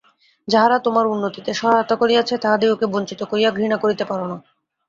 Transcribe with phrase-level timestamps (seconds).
[0.47, 4.37] যাহারা তোমার উন্নতিতে সহায়তা করিয়াছে, তাহাদিগকে বঞ্চিত করিয়া ঘৃণা করিতে পার না।